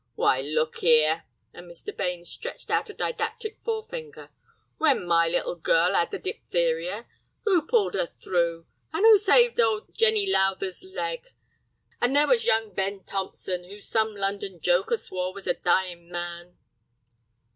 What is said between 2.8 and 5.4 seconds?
a didactic forefinger, "when my